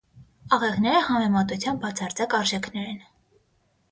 Աղեղները 0.55 1.01
համեմատության 1.09 1.77
բացարձակ 1.85 2.35
արժեքներ 2.39 2.89
են։ 2.95 3.07